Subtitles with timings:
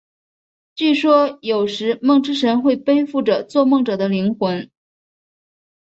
[0.73, 4.71] 据说有时梦之神会背负着做梦者的灵魂。